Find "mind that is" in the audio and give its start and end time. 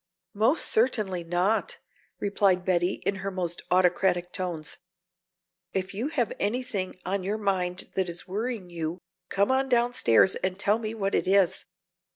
7.37-8.27